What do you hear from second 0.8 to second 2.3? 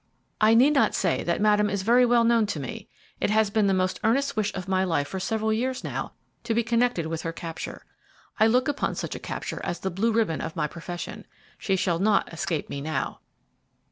say that Madame is very well